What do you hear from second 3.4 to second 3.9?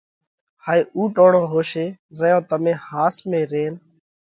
رينَ